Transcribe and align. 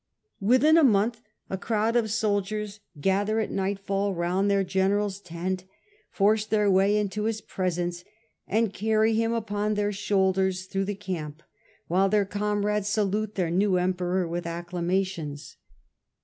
Within 0.39 0.79
a 0.79 0.83
month 0.83 1.21
a 1.47 1.59
crowd 1.59 1.95
of 1.95 2.09
soldiers 2.09 2.79
gather 2.99 3.39
at 3.39 3.51
nightfall 3.51 4.15
round 4.15 4.49
their 4.49 4.63
general's 4.63 5.19
tent, 5.19 5.65
force 6.09 6.43
their 6.43 6.71
way 6.71 6.97
into 6.97 7.25
his 7.25 7.39
pre 7.39 7.69
sence, 7.69 8.03
and 8.47 8.73
carry 8.73 9.13
him 9.13 9.31
upon 9.31 9.75
their 9.75 9.91
shoulders 9.91 10.65
through 10.65 10.85
the 10.85 10.95
camp, 10.95 11.43
while 11.87 12.09
their 12.09 12.25
comrades 12.25 12.87
salute 12.89 13.35
their 13.35 13.51
new 13.51 13.77
Emperor 13.77 14.27
with 14.27 14.47
acclamations. 14.47 15.57